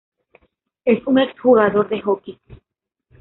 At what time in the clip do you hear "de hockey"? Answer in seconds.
1.87-2.39